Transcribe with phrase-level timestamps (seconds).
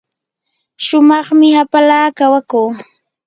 [0.85, 2.69] shumaqmi hapala kawakuu.